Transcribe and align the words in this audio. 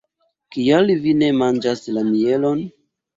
Kial 0.53 0.93
vi 1.03 1.13
ne 1.19 1.29
manĝas 1.41 1.83
la 1.99 2.05
mielon? 2.09 2.65